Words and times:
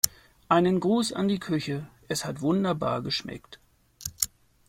Einen 0.49 0.79
Gruß 0.79 1.13
an 1.13 1.27
die 1.27 1.37
Küche, 1.39 1.85
es 2.07 2.25
hat 2.25 2.41
wunderbar 2.41 3.03
geschmeckt. 3.03 3.59